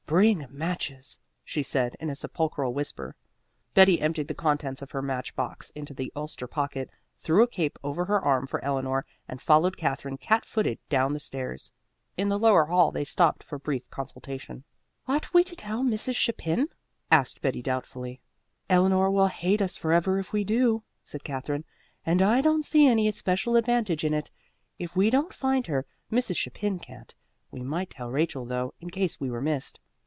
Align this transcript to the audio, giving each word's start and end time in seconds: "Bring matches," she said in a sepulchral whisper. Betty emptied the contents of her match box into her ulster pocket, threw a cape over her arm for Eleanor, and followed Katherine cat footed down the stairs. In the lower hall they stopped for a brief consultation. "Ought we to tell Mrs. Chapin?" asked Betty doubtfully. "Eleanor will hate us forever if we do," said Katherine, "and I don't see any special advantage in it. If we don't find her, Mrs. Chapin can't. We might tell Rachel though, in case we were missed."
"Bring 0.07 0.45
matches," 0.49 1.17
she 1.41 1.63
said 1.63 1.95
in 1.97 2.09
a 2.09 2.17
sepulchral 2.17 2.73
whisper. 2.73 3.15
Betty 3.73 4.01
emptied 4.01 4.27
the 4.27 4.33
contents 4.33 4.81
of 4.81 4.91
her 4.91 5.01
match 5.01 5.33
box 5.37 5.69
into 5.69 5.93
her 5.97 6.09
ulster 6.17 6.47
pocket, 6.47 6.89
threw 7.21 7.41
a 7.43 7.47
cape 7.47 7.79
over 7.81 8.03
her 8.03 8.19
arm 8.19 8.45
for 8.45 8.61
Eleanor, 8.61 9.05
and 9.29 9.41
followed 9.41 9.77
Katherine 9.77 10.17
cat 10.17 10.43
footed 10.43 10.79
down 10.89 11.13
the 11.13 11.19
stairs. 11.21 11.71
In 12.17 12.27
the 12.27 12.37
lower 12.37 12.65
hall 12.65 12.91
they 12.91 13.05
stopped 13.05 13.41
for 13.41 13.55
a 13.55 13.59
brief 13.59 13.89
consultation. 13.89 14.65
"Ought 15.07 15.33
we 15.33 15.45
to 15.45 15.55
tell 15.55 15.81
Mrs. 15.81 16.15
Chapin?" 16.17 16.67
asked 17.09 17.41
Betty 17.41 17.61
doubtfully. 17.61 18.19
"Eleanor 18.69 19.09
will 19.09 19.27
hate 19.29 19.61
us 19.61 19.77
forever 19.77 20.19
if 20.19 20.33
we 20.33 20.43
do," 20.43 20.83
said 21.03 21.23
Katherine, 21.23 21.63
"and 22.05 22.21
I 22.21 22.41
don't 22.41 22.65
see 22.65 22.85
any 22.85 23.09
special 23.11 23.55
advantage 23.55 24.03
in 24.03 24.13
it. 24.13 24.29
If 24.77 24.93
we 24.93 25.09
don't 25.09 25.33
find 25.33 25.67
her, 25.67 25.85
Mrs. 26.11 26.35
Chapin 26.35 26.79
can't. 26.79 27.15
We 27.49 27.61
might 27.63 27.89
tell 27.91 28.11
Rachel 28.11 28.43
though, 28.43 28.73
in 28.81 28.89
case 28.89 29.17
we 29.21 29.31
were 29.31 29.41
missed." 29.41 29.79